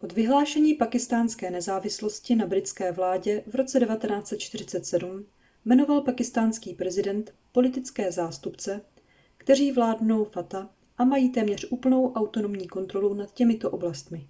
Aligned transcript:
od 0.00 0.12
vyhlášení 0.12 0.74
pákistánské 0.74 1.50
nezávislosti 1.50 2.34
na 2.36 2.46
britské 2.46 2.92
vládě 2.92 3.42
v 3.46 3.54
roce 3.54 3.80
1947 3.80 5.26
jmenoval 5.64 6.02
pákistánský 6.02 6.74
prezident 6.74 7.34
politické 7.52 8.12
zástupce 8.12 8.80
kteří 9.38 9.72
vládnou 9.72 10.24
fata 10.24 10.70
a 10.98 11.04
mají 11.04 11.30
téměř 11.32 11.66
úplnou 11.72 12.12
autonomní 12.12 12.68
kontrolu 12.68 13.14
nad 13.14 13.34
těmito 13.34 13.70
oblastmi 13.70 14.28